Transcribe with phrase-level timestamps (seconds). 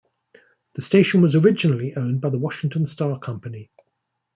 [0.73, 3.69] The station was originally owned by the Washington Star Company.